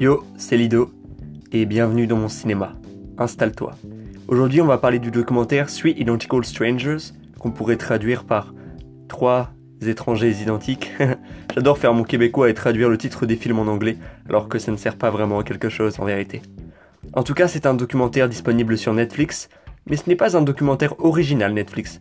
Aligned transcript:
Yo, 0.00 0.24
c'est 0.36 0.56
Lido, 0.56 0.90
et 1.52 1.66
bienvenue 1.66 2.08
dans 2.08 2.16
mon 2.16 2.28
cinéma. 2.28 2.74
Installe-toi. 3.16 3.76
Aujourd'hui, 4.26 4.60
on 4.60 4.66
va 4.66 4.76
parler 4.76 4.98
du 4.98 5.12
documentaire 5.12 5.68
Three 5.72 5.94
Identical 5.96 6.44
Strangers, 6.44 7.12
qu'on 7.38 7.52
pourrait 7.52 7.76
traduire 7.76 8.24
par 8.24 8.52
Trois 9.06 9.52
étrangers 9.86 10.42
identiques. 10.42 10.90
J'adore 11.54 11.78
faire 11.78 11.94
mon 11.94 12.02
québécois 12.02 12.50
et 12.50 12.54
traduire 12.54 12.88
le 12.88 12.98
titre 12.98 13.24
des 13.24 13.36
films 13.36 13.60
en 13.60 13.68
anglais, 13.68 13.96
alors 14.28 14.48
que 14.48 14.58
ça 14.58 14.72
ne 14.72 14.76
sert 14.76 14.96
pas 14.96 15.10
vraiment 15.10 15.38
à 15.38 15.44
quelque 15.44 15.68
chose 15.68 16.00
en 16.00 16.06
vérité. 16.06 16.42
En 17.12 17.22
tout 17.22 17.34
cas, 17.34 17.46
c'est 17.46 17.64
un 17.64 17.74
documentaire 17.74 18.28
disponible 18.28 18.76
sur 18.76 18.92
Netflix, 18.94 19.48
mais 19.86 19.96
ce 19.96 20.08
n'est 20.08 20.16
pas 20.16 20.36
un 20.36 20.42
documentaire 20.42 20.98
original 20.98 21.52
Netflix. 21.52 22.00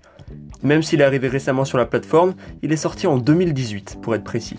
Même 0.63 0.81
s'il 0.81 1.01
est 1.01 1.05
arrivé 1.05 1.27
récemment 1.27 1.65
sur 1.65 1.77
la 1.77 1.85
plateforme, 1.85 2.33
il 2.63 2.73
est 2.73 2.77
sorti 2.77 3.05
en 3.05 3.17
2018, 3.17 3.99
pour 4.01 4.15
être 4.15 4.23
précis. 4.23 4.57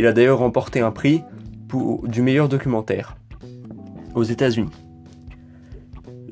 Il 0.00 0.06
a 0.06 0.12
d'ailleurs 0.12 0.38
remporté 0.38 0.80
un 0.80 0.90
prix 0.90 1.22
du 2.04 2.22
meilleur 2.22 2.48
documentaire 2.48 3.16
aux 4.14 4.22
États-Unis. 4.22 4.70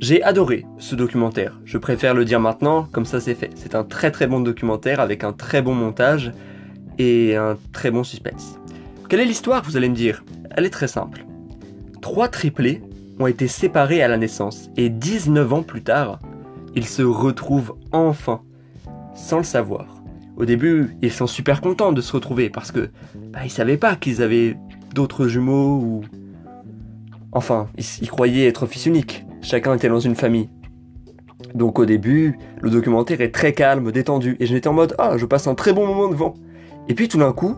J'ai 0.00 0.22
adoré 0.22 0.64
ce 0.78 0.94
documentaire. 0.94 1.60
Je 1.64 1.76
préfère 1.76 2.14
le 2.14 2.24
dire 2.24 2.40
maintenant, 2.40 2.88
comme 2.90 3.04
ça 3.04 3.20
c'est 3.20 3.34
fait. 3.34 3.50
C'est 3.54 3.74
un 3.74 3.84
très 3.84 4.10
très 4.10 4.26
bon 4.26 4.40
documentaire 4.40 5.00
avec 5.00 5.24
un 5.24 5.32
très 5.32 5.60
bon 5.60 5.74
montage 5.74 6.32
et 6.98 7.36
un 7.36 7.58
très 7.72 7.90
bon 7.90 8.02
suspense. 8.02 8.58
Quelle 9.08 9.20
est 9.20 9.26
l'histoire, 9.26 9.62
vous 9.62 9.76
allez 9.76 9.88
me 9.88 9.94
dire? 9.94 10.24
Elle 10.52 10.64
est 10.64 10.70
très 10.70 10.88
simple. 10.88 11.24
Trois 12.00 12.28
triplés 12.28 12.80
ont 13.18 13.26
été 13.26 13.46
séparés 13.46 14.02
à 14.02 14.08
la 14.08 14.16
naissance 14.16 14.70
et 14.76 14.88
19 14.88 15.52
ans 15.52 15.62
plus 15.62 15.82
tard, 15.82 16.18
ils 16.74 16.86
se 16.86 17.02
retrouvent 17.02 17.74
enfin, 17.92 18.40
sans 19.14 19.38
le 19.38 19.44
savoir. 19.44 19.86
Au 20.36 20.46
début, 20.46 20.96
ils 21.02 21.12
sont 21.12 21.26
super 21.26 21.60
contents 21.60 21.92
de 21.92 22.00
se 22.00 22.12
retrouver 22.12 22.48
parce 22.48 22.72
que 22.72 22.90
bah, 23.32 23.40
ils 23.44 23.50
savaient 23.50 23.76
pas 23.76 23.96
qu'ils 23.96 24.22
avaient 24.22 24.56
d'autres 24.94 25.26
jumeaux 25.26 25.78
ou... 25.78 26.00
Enfin, 27.32 27.68
ils, 27.78 28.10
croyaient 28.10 28.48
être 28.48 28.66
fils 28.66 28.86
unique. 28.86 29.24
Chacun 29.40 29.74
était 29.74 29.88
dans 29.88 30.00
une 30.00 30.16
famille. 30.16 30.48
Donc 31.54 31.78
au 31.78 31.86
début, 31.86 32.38
le 32.60 32.70
documentaire 32.70 33.20
est 33.20 33.30
très 33.30 33.52
calme, 33.52 33.92
détendu, 33.92 34.36
et 34.40 34.46
j'étais 34.46 34.68
en 34.68 34.72
mode 34.72 34.94
Ah, 34.98 35.16
je 35.16 35.26
passe 35.26 35.46
un 35.46 35.54
très 35.54 35.72
bon 35.72 35.86
moment 35.86 36.08
devant. 36.08 36.34
Et 36.88 36.94
puis 36.94 37.08
tout 37.08 37.18
d'un 37.18 37.32
coup, 37.32 37.56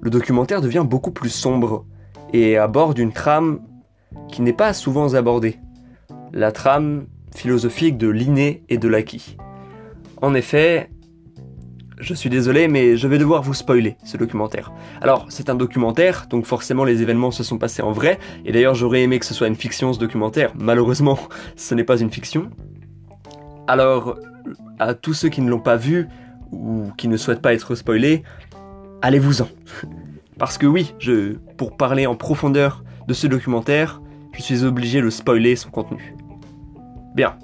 le 0.00 0.10
documentaire 0.10 0.60
devient 0.60 0.84
beaucoup 0.86 1.10
plus 1.10 1.30
sombre, 1.30 1.84
et 2.32 2.56
aborde 2.56 2.98
une 2.98 3.12
trame 3.12 3.60
qui 4.28 4.42
n'est 4.42 4.52
pas 4.52 4.72
souvent 4.72 5.14
abordée. 5.14 5.58
La 6.32 6.52
trame 6.52 7.06
philosophique 7.34 7.98
de 7.98 8.08
l'inné 8.08 8.64
et 8.68 8.78
de 8.78 8.88
l'acquis. 8.88 9.36
En 10.22 10.34
effet, 10.34 10.90
je 12.00 12.14
suis 12.14 12.30
désolé, 12.30 12.66
mais 12.66 12.96
je 12.96 13.06
vais 13.06 13.18
devoir 13.18 13.42
vous 13.42 13.54
spoiler 13.54 13.96
ce 14.04 14.16
documentaire. 14.16 14.72
Alors, 15.00 15.26
c'est 15.28 15.50
un 15.50 15.54
documentaire, 15.54 16.26
donc 16.28 16.46
forcément 16.46 16.84
les 16.84 17.02
événements 17.02 17.30
se 17.30 17.42
sont 17.42 17.58
passés 17.58 17.82
en 17.82 17.92
vrai, 17.92 18.18
et 18.44 18.52
d'ailleurs 18.52 18.74
j'aurais 18.74 19.02
aimé 19.02 19.18
que 19.18 19.26
ce 19.26 19.34
soit 19.34 19.46
une 19.46 19.56
fiction 19.56 19.92
ce 19.92 19.98
documentaire, 19.98 20.52
malheureusement 20.58 21.18
ce 21.56 21.74
n'est 21.74 21.84
pas 21.84 22.00
une 22.00 22.10
fiction. 22.10 22.50
Alors, 23.66 24.18
à 24.78 24.94
tous 24.94 25.14
ceux 25.14 25.28
qui 25.28 25.42
ne 25.42 25.50
l'ont 25.50 25.60
pas 25.60 25.76
vu, 25.76 26.08
ou 26.50 26.90
qui 26.96 27.06
ne 27.06 27.16
souhaitent 27.16 27.42
pas 27.42 27.54
être 27.54 27.74
spoilés, 27.74 28.24
allez-vous-en. 29.02 29.48
Parce 30.38 30.56
que 30.56 30.66
oui, 30.66 30.94
pour 31.58 31.76
parler 31.76 32.06
en 32.06 32.16
profondeur 32.16 32.82
de 33.06 33.12
ce 33.12 33.26
documentaire, 33.26 34.00
je 34.32 34.42
suis 34.42 34.64
obligé 34.64 35.02
de 35.02 35.10
spoiler 35.10 35.54
son 35.54 35.70
contenu. 35.70 36.16
Bien. 37.14 37.36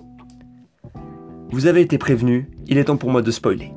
Vous 1.51 1.67
avez 1.67 1.83
été 1.83 1.99
prévenu, 1.99 2.49
il 2.67 2.79
est 2.79 2.85
temps 2.85 2.97
pour 2.97 3.11
moi 3.11 3.21
de 3.23 3.31
spoiler. 3.31 3.76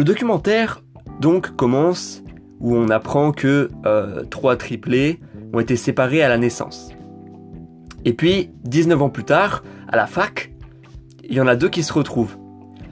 Le 0.00 0.04
documentaire 0.04 0.82
donc 1.20 1.56
commence 1.56 2.22
où 2.58 2.74
on 2.74 2.88
apprend 2.88 3.32
que 3.32 3.68
euh, 3.84 4.24
trois 4.30 4.56
triplés 4.56 5.20
ont 5.52 5.60
été 5.60 5.76
séparés 5.76 6.22
à 6.22 6.30
la 6.30 6.38
naissance. 6.38 6.88
Et 8.06 8.14
puis, 8.14 8.48
19 8.64 9.02
ans 9.02 9.10
plus 9.10 9.24
tard, 9.24 9.62
à 9.88 9.98
la 9.98 10.06
fac, 10.06 10.54
il 11.22 11.34
y 11.34 11.40
en 11.42 11.46
a 11.46 11.54
deux 11.54 11.68
qui 11.68 11.82
se 11.82 11.92
retrouvent. 11.92 12.38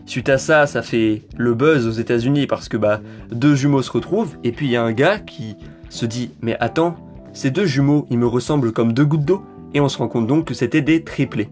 Suite 0.05 0.28
à 0.28 0.37
ça, 0.37 0.66
ça 0.66 0.83
fait 0.83 1.22
le 1.38 1.55
buzz 1.55 1.87
aux 1.87 1.93
États-Unis 1.93 2.47
parce 2.47 2.69
que 2.69 2.77
bah 2.77 3.00
deux 3.33 3.54
jumeaux 3.54 3.81
se 3.81 3.91
retrouvent 3.91 4.37
et 4.44 4.53
puis 4.53 4.66
il 4.66 4.72
y 4.72 4.77
a 4.77 4.84
un 4.84 4.93
gars 4.93 5.19
qui 5.19 5.56
se 5.88 6.04
dit 6.04 6.33
mais 6.43 6.59
attends, 6.60 6.94
ces 7.33 7.50
deux 7.50 7.65
jumeaux, 7.65 8.06
ils 8.10 8.19
me 8.19 8.27
ressemblent 8.27 8.72
comme 8.72 8.93
deux 8.93 9.06
gouttes 9.06 9.25
d'eau 9.25 9.47
et 9.72 9.81
on 9.81 9.88
se 9.88 9.97
rend 9.97 10.09
compte 10.09 10.27
donc 10.27 10.44
que 10.44 10.53
c'était 10.53 10.83
des 10.83 11.03
triplés. 11.04 11.49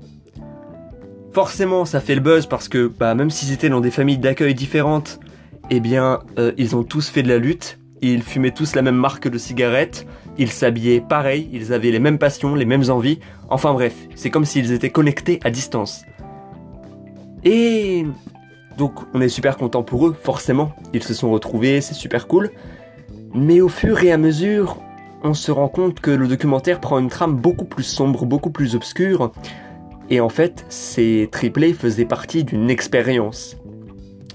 Forcément, 1.32 1.86
ça 1.86 2.00
fait 2.00 2.14
le 2.14 2.20
buzz 2.20 2.44
parce 2.44 2.69
que 2.69 2.88
bah 2.88 3.14
même 3.14 3.31
s'ils 3.31 3.54
étaient 3.54 3.70
dans 3.70 3.81
des 3.81 3.91
familles 3.91 4.19
d'accueil 4.19 4.54
différentes, 4.54 5.19
eh 5.71 5.81
bien, 5.81 6.21
euh, 6.38 6.53
ils 6.56 6.77
ont 6.77 6.84
tous 6.84 7.09
fait 7.09 7.22
de 7.22 7.28
la 7.28 7.38
lutte, 7.38 7.78
ils 8.00 8.22
fumaient 8.22 8.50
tous 8.50 8.75
la 8.75 8.82
même 8.82 8.97
marque 8.97 9.28
de 9.28 9.38
cigarettes, 9.38 10.06
ils 10.38 10.50
s'habillaient 10.50 11.00
pareil, 11.00 11.49
ils 11.53 11.72
avaient 11.72 11.91
les 11.91 11.99
mêmes 11.99 12.19
passions, 12.19 12.54
les 12.54 12.65
mêmes 12.65 12.88
envies, 12.91 13.19
enfin 13.49 13.72
bref, 13.72 13.94
c'est 14.15 14.31
comme 14.31 14.44
s'ils 14.44 14.72
étaient 14.72 14.91
connectés 14.91 15.41
à 15.44 15.50
distance. 15.50 16.05
Et 17.44 18.06
donc 18.78 18.94
on 19.15 19.21
est 19.21 19.28
super 19.28 19.56
content 19.56 19.82
pour 19.82 20.06
eux, 20.06 20.16
forcément, 20.22 20.72
ils 20.93 21.03
se 21.03 21.15
sont 21.15 21.31
retrouvés, 21.31 21.81
c'est 21.81 21.94
super 21.94 22.26
cool. 22.26 22.50
Mais 23.34 23.60
au 23.60 23.69
fur 23.69 24.03
et 24.03 24.12
à 24.12 24.19
mesure, 24.19 24.81
on 25.22 25.34
se 25.34 25.50
rend 25.50 25.69
compte 25.69 26.00
que 26.00 26.10
le 26.10 26.28
documentaire 26.28 26.81
prend 26.81 26.99
une 26.99 27.09
trame 27.09 27.37
beaucoup 27.37 27.65
plus 27.65 27.82
sombre, 27.82 28.25
beaucoup 28.25 28.50
plus 28.50 28.75
obscure. 28.75 29.32
Et 30.09 30.21
en 30.21 30.28
fait, 30.28 30.65
ces 30.69 31.28
triplés 31.32 31.72
faisaient 31.72 32.05
partie 32.05 32.44
d'une 32.44 32.71
expérience 32.71 33.56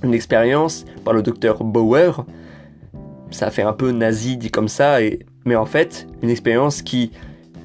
une 0.03 0.13
expérience 0.13 0.85
par 1.03 1.13
le 1.13 1.21
docteur 1.21 1.63
Bauer. 1.63 2.25
Ça 3.31 3.51
fait 3.51 3.61
un 3.61 3.73
peu 3.73 3.91
nazi 3.91 4.37
dit 4.37 4.51
comme 4.51 4.67
ça, 4.67 4.97
mais 5.45 5.55
en 5.55 5.65
fait, 5.65 6.07
une 6.21 6.29
expérience 6.29 6.81
qui 6.81 7.11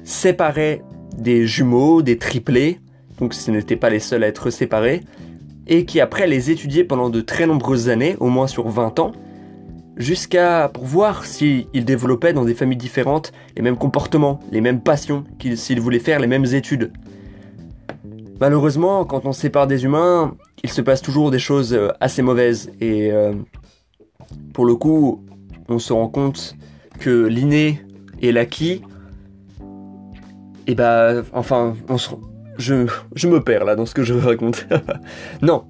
séparait 0.03 0.81
des 1.17 1.45
jumeaux, 1.45 2.01
des 2.01 2.17
triplés, 2.17 2.79
donc 3.19 3.33
ce 3.33 3.51
n'étaient 3.51 3.75
pas 3.75 3.89
les 3.89 3.99
seuls 3.99 4.23
à 4.23 4.27
être 4.27 4.49
séparés, 4.49 5.01
et 5.67 5.85
qui 5.85 5.99
après 5.99 6.27
les 6.27 6.51
étudiait 6.51 6.83
pendant 6.83 7.09
de 7.09 7.21
très 7.21 7.45
nombreuses 7.45 7.89
années, 7.89 8.15
au 8.19 8.29
moins 8.29 8.47
sur 8.47 8.69
20 8.69 8.99
ans, 8.99 9.11
jusqu'à 9.97 10.69
pour 10.73 10.85
voir 10.85 11.25
s'ils 11.25 11.67
développaient 11.73 12.33
dans 12.33 12.45
des 12.45 12.53
familles 12.53 12.77
différentes 12.77 13.33
les 13.55 13.61
mêmes 13.61 13.77
comportements, 13.77 14.39
les 14.51 14.61
mêmes 14.61 14.79
passions, 14.79 15.25
s'ils 15.55 15.81
voulaient 15.81 15.99
faire 15.99 16.19
les 16.19 16.27
mêmes 16.27 16.45
études. 16.45 16.91
Malheureusement, 18.39 19.03
quand 19.05 19.25
on 19.25 19.31
sépare 19.31 19.67
des 19.67 19.83
humains, 19.83 20.35
il 20.63 20.69
se 20.69 20.81
passe 20.81 21.01
toujours 21.01 21.31
des 21.31 21.39
choses 21.39 21.73
euh, 21.73 21.89
assez 21.99 22.21
mauvaises. 22.21 22.71
Et 22.79 23.11
euh, 23.11 23.33
pour 24.53 24.65
le 24.65 24.75
coup, 24.75 25.25
on 25.69 25.79
se 25.79 25.91
rend 25.93 26.07
compte 26.07 26.55
que 26.99 27.25
l'inné 27.25 27.81
et 28.21 28.31
l'acquis, 28.31 28.81
et 30.67 30.71
eh 30.71 30.75
bah, 30.75 31.23
enfin, 31.31 31.75
on 31.87 31.97
se, 31.97 32.09
je, 32.57 32.87
je 33.15 33.27
me 33.29 33.41
perds 33.41 33.63
là 33.63 33.77
dans 33.77 33.85
ce 33.85 33.93
que 33.93 34.03
je 34.03 34.13
raconte. 34.13 34.67
non, 35.41 35.63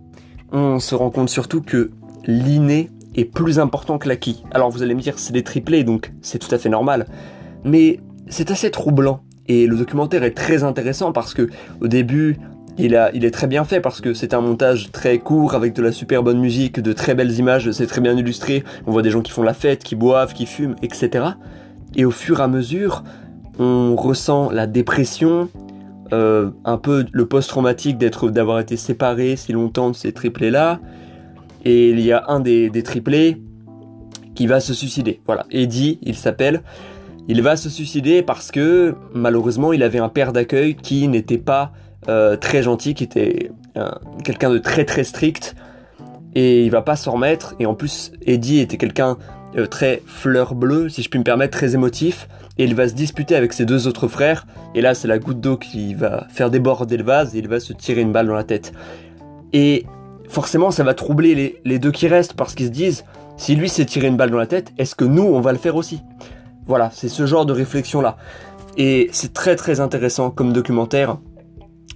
on 0.52 0.80
se 0.80 0.96
rend 0.96 1.12
compte 1.12 1.30
surtout 1.30 1.62
que 1.62 1.92
l'inné 2.26 2.90
est 3.16 3.26
plus 3.26 3.60
important 3.60 4.00
que 4.00 4.08
l'acquis. 4.08 4.44
Alors 4.52 4.72
vous 4.72 4.82
allez 4.82 4.96
me 4.96 5.02
dire, 5.02 5.20
c'est 5.20 5.34
des 5.34 5.44
triplés, 5.44 5.84
donc 5.84 6.12
c'est 6.22 6.40
tout 6.40 6.54
à 6.54 6.58
fait 6.58 6.70
normal. 6.70 7.06
Mais 7.64 8.00
c'est 8.28 8.50
assez 8.50 8.72
troublant. 8.72 9.22
Et 9.48 9.68
le 9.68 9.78
documentaire 9.78 10.24
est 10.24 10.32
très 10.32 10.64
intéressant 10.64 11.12
parce 11.12 11.36
que 11.36 11.48
au 11.80 11.88
début, 11.88 12.38
il, 12.78 12.94
est 12.94 13.32
très 13.32 13.48
bien 13.48 13.64
fait 13.64 13.82
parce 13.82 14.02
que 14.02 14.14
c'est 14.14 14.34
un 14.34 14.42
montage 14.42 14.92
très 14.92 15.18
court 15.18 15.56
avec 15.56 15.74
de 15.74 15.82
la 15.82 15.92
super 15.92 16.22
bonne 16.22 16.40
musique, 16.40 16.80
de 16.80 16.94
très 16.94 17.16
belles 17.16 17.32
images, 17.32 17.72
c'est 17.72 17.88
très 17.88 18.02
bien 18.02 18.16
illustré. 18.16 18.64
On 18.86 18.92
voit 18.92 19.02
des 19.02 19.10
gens 19.10 19.22
qui 19.22 19.32
font 19.32 19.44
la 19.44 19.54
fête, 19.54 19.84
qui 19.84 19.96
boivent, 19.96 20.34
qui 20.34 20.46
fument, 20.46 20.76
etc. 20.84 21.26
Et 21.96 22.06
au 22.06 22.12
fur 22.12 22.40
et 22.40 22.44
à 22.44 22.48
mesure, 22.48 23.04
on 23.58 23.96
ressent 23.96 24.52
la 24.52 24.68
dépression, 24.68 25.50
euh, 26.14 26.52
un 26.66 26.78
peu 26.78 27.06
le 27.12 27.26
post-traumatique 27.26 27.98
d'avoir 27.98 28.60
été 28.60 28.78
séparé 28.78 29.36
si 29.36 29.54
longtemps 29.54 29.90
de 29.90 29.96
ces 29.96 30.12
triplés-là. 30.12 30.80
Et 31.66 31.90
il 31.90 32.00
y 32.00 32.12
a 32.12 32.26
un 32.28 32.40
des, 32.40 32.70
des 32.70 32.84
triplés 32.84 33.42
qui 34.36 34.46
va 34.46 34.60
se 34.60 34.76
suicider. 34.76 35.20
Voilà, 35.26 35.48
Eddie, 35.50 35.98
il 36.04 36.16
s'appelle. 36.16 36.62
Il 37.28 37.42
va 37.42 37.58
se 37.58 37.70
suicider 37.70 38.22
parce 38.22 38.52
que 38.52 38.96
malheureusement, 39.14 39.74
il 39.74 39.82
avait 39.82 40.00
un 40.00 40.10
père 40.10 40.32
d'accueil 40.32 40.76
qui 40.76 41.08
n'était 41.08 41.40
pas 41.40 41.74
très 42.06 42.64
gentil, 42.64 42.94
qui 42.94 43.04
était 43.04 43.52
euh, 43.76 43.90
quelqu'un 44.24 44.50
de 44.50 44.58
très 44.58 44.86
très 44.86 45.04
strict, 45.04 45.56
et 46.36 46.64
il 46.64 46.72
va 46.72 46.82
pas 46.82 46.96
s'en 46.96 47.14
remettre. 47.14 47.56
Et 47.60 47.66
en 47.66 47.74
plus, 47.74 48.12
Eddie 48.26 48.60
était 48.60 48.78
quelqu'un 48.78 49.18
euh, 49.58 49.66
très 49.66 50.02
fleur 50.06 50.56
bleue, 50.56 50.90
si 50.90 51.02
je 51.02 51.10
puis 51.10 51.20
me 51.20 51.24
permettre, 51.24 51.58
très 51.58 51.74
émotif, 51.74 52.28
et 52.58 52.64
il 52.64 52.76
va 52.76 52.88
se 52.88 52.94
disputer 52.94 53.36
avec 53.36 53.54
ses 53.54 53.66
deux 53.66 53.88
autres 53.88 54.08
frères. 54.08 54.46
Et 54.76 54.82
là, 54.82 54.94
c'est 54.94 55.08
la 55.08 55.20
goutte 55.20 55.42
d'eau 55.42 55.58
qui 55.58 55.94
va 55.94 56.28
faire 56.30 56.50
déborder 56.50 56.98
le 56.98 57.04
vase, 57.04 57.36
et 57.36 57.40
il 57.40 57.48
va 57.48 57.60
se 57.60 57.74
tirer 57.74 58.02
une 58.02 58.12
balle 58.12 58.28
dans 58.28 58.36
la 58.36 58.44
tête. 58.44 58.74
Et 59.54 59.86
forcément, 60.28 60.72
ça 60.72 60.84
va 60.84 60.94
troubler 60.94 61.36
les, 61.36 61.62
les 61.66 61.80
deux 61.80 61.92
qui 61.92 62.08
restent 62.08 62.34
parce 62.34 62.56
qu'ils 62.56 62.68
se 62.68 62.72
disent, 62.72 63.04
si 63.38 63.56
lui 63.56 63.70
s'est 63.70 63.86
tiré 63.86 64.08
une 64.08 64.18
balle 64.18 64.32
dans 64.32 64.38
la 64.38 64.48
tête, 64.48 64.72
est-ce 64.78 64.96
que 64.96 65.06
nous, 65.06 65.24
on 65.24 65.42
va 65.42 65.52
le 65.52 65.58
faire 65.58 65.76
aussi? 65.76 66.02
Voilà, 66.66 66.90
c'est 66.94 67.08
ce 67.08 67.26
genre 67.26 67.46
de 67.46 67.54
réflexion 67.54 68.02
là. 68.02 68.18
Et 68.78 69.10
c'est 69.12 69.34
très 69.34 69.56
très 69.56 69.80
intéressant 69.80 70.30
comme 70.30 70.54
documentaire 70.54 71.18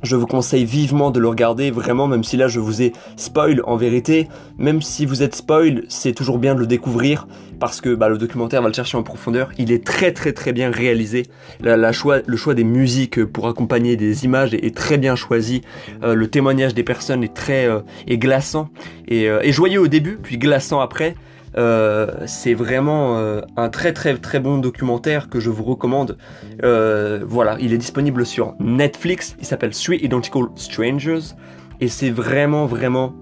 Je 0.03 0.15
vous 0.15 0.27
conseille 0.27 0.65
vivement 0.65 1.11
de 1.11 1.19
le 1.19 1.27
regarder, 1.27 1.69
vraiment, 1.69 2.07
même 2.07 2.23
si 2.23 2.35
là 2.35 2.47
je 2.47 2.59
vous 2.59 2.81
ai 2.81 2.91
spoil 3.17 3.61
en 3.65 3.75
vérité. 3.75 4.27
Même 4.57 4.81
si 4.81 5.05
vous 5.05 5.21
êtes 5.21 5.35
spoil, 5.35 5.83
c'est 5.89 6.13
toujours 6.13 6.39
bien 6.39 6.55
de 6.55 6.59
le 6.59 6.67
découvrir 6.67 7.27
parce 7.59 7.79
que 7.79 7.93
bah, 7.93 8.09
le 8.09 8.17
documentaire 8.17 8.63
va 8.63 8.69
le 8.69 8.73
chercher 8.73 8.97
en 8.97 9.03
profondeur. 9.03 9.51
Il 9.59 9.71
est 9.71 9.85
très 9.85 10.11
très 10.11 10.33
très 10.33 10.51
bien 10.51 10.71
réalisé. 10.71 11.27
Le 11.61 11.91
choix 11.91 12.53
des 12.55 12.63
musiques 12.63 13.23
pour 13.23 13.47
accompagner 13.47 13.95
des 13.95 14.25
images 14.25 14.55
est, 14.55 14.75
très 14.75 14.97
bien 14.97 15.15
choisi. 15.15 15.61
Euh, 16.03 16.15
le 16.15 16.27
témoignage 16.27 16.73
des 16.73 16.83
personnes 16.83 17.23
est 17.23 17.33
très 17.33 17.67
euh, 17.67 17.81
glaçant 18.09 18.69
et, 19.07 19.29
euh, 19.29 19.41
et 19.43 19.51
joyeux 19.51 19.81
au 19.81 19.87
début, 19.87 20.17
puis 20.21 20.39
glaçant 20.39 20.79
après. 20.79 21.15
Euh, 21.57 22.07
c'est 22.27 22.53
vraiment 22.53 23.17
euh, 23.17 23.41
un 23.57 23.69
très 23.69 23.93
très 23.93 24.17
très 24.17 24.39
bon 24.39 24.57
documentaire 24.57 25.29
que 25.29 25.39
je 25.39 25.49
vous 25.49 25.63
recommande. 25.63 26.17
Euh, 26.63 27.23
voilà, 27.25 27.57
il 27.59 27.73
est 27.73 27.77
disponible 27.77 28.25
sur 28.25 28.55
Netflix. 28.59 29.35
Il 29.39 29.45
s'appelle 29.45 29.71
Three 29.71 29.97
Identical 30.01 30.43
Strangers 30.55 31.35
et 31.79 31.87
c'est 31.87 32.09
vraiment 32.09 32.65
vraiment 32.65 33.13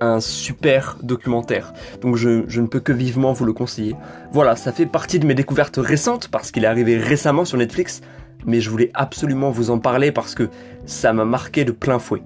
un 0.00 0.20
super 0.20 0.96
documentaire. 1.02 1.72
Donc 2.00 2.16
je, 2.16 2.44
je, 2.48 2.60
ne 2.60 2.66
peux 2.66 2.80
que 2.80 2.92
vivement 2.92 3.32
vous 3.32 3.44
le 3.44 3.52
conseiller. 3.52 3.94
Voilà, 4.32 4.56
ça 4.56 4.72
fait 4.72 4.86
partie 4.86 5.18
de 5.18 5.26
mes 5.26 5.34
découvertes 5.34 5.78
récentes 5.78 6.28
parce 6.28 6.50
qu'il 6.50 6.64
est 6.64 6.68
arrivé 6.68 6.98
récemment 6.98 7.44
sur 7.44 7.58
Netflix, 7.58 8.00
mais 8.44 8.60
je 8.60 8.70
voulais 8.70 8.90
absolument 8.94 9.50
vous 9.50 9.70
en 9.70 9.78
parler 9.78 10.12
parce 10.12 10.34
que 10.34 10.48
ça 10.84 11.12
m'a 11.12 11.24
marqué 11.24 11.64
de 11.64 11.72
plein 11.72 11.98
fouet. 11.98 12.22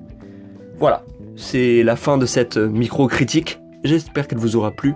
Voilà, 0.78 1.04
c'est 1.36 1.82
la 1.82 1.96
fin 1.96 2.18
de 2.18 2.26
cette 2.26 2.56
micro-critique. 2.56 3.60
J'espère 3.84 4.26
qu'elle 4.26 4.38
vous 4.38 4.56
aura 4.56 4.72
plu 4.72 4.94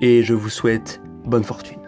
et 0.00 0.22
je 0.22 0.34
vous 0.34 0.50
souhaite 0.50 1.00
bonne 1.24 1.44
fortune. 1.44 1.81